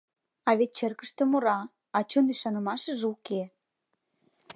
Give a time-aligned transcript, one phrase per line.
[0.47, 1.59] А вет черкыште мура,
[1.97, 3.41] а чын ӱшанымашыже уке!